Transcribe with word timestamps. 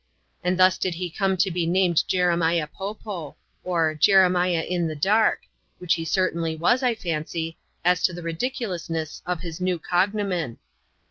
And 0.43 0.57
thus 0.57 0.79
did 0.79 0.95
he 0.95 1.11
come 1.11 1.37
to 1.37 1.51
be 1.51 1.67
named 1.67 2.07
Jeremiah 2.07 2.65
Po 2.65 2.95
Po; 2.95 3.35
or, 3.63 3.93
Jeremiah 3.93 4.63
in 4.67 4.87
the 4.87 4.95
Dark— 4.95 5.41
which 5.77 5.93
he 5.93 6.05
certainly 6.05 6.55
was, 6.55 6.81
I 6.81 6.95
fancy, 6.95 7.59
as 7.85 8.01
to 8.05 8.13
the 8.13 8.23
ridiculousness 8.23 9.21
of 9.27 9.41
his 9.41 9.61
new 9.61 9.77
cognomen. 9.77 10.57